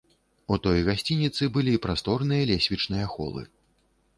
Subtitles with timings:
[0.55, 3.45] У той гасцініцы былі прасторныя лесвічныя холы.